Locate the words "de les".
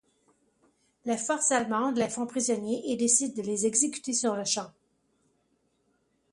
3.39-3.67